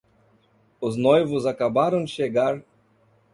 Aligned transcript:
Os 0.81 0.97
noivos 0.97 1.45
acabaram 1.45 2.03
de 2.03 2.09
chegar 2.09 2.63